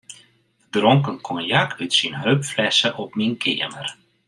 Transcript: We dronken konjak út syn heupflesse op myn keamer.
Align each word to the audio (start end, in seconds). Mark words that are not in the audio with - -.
We 0.69 0.69
dronken 0.79 1.17
konjak 1.27 1.71
út 1.83 1.93
syn 1.97 2.15
heupflesse 2.21 2.89
op 3.01 3.09
myn 3.17 3.35
keamer. 3.43 3.87